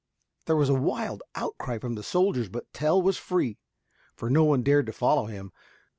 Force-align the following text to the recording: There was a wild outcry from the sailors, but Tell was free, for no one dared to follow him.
There 0.47 0.55
was 0.55 0.69
a 0.69 0.73
wild 0.73 1.21
outcry 1.35 1.77
from 1.77 1.93
the 1.93 2.01
sailors, 2.01 2.49
but 2.49 2.73
Tell 2.73 2.99
was 2.99 3.19
free, 3.19 3.59
for 4.15 4.31
no 4.31 4.43
one 4.43 4.63
dared 4.63 4.87
to 4.87 4.91
follow 4.93 5.27
him. 5.27 5.51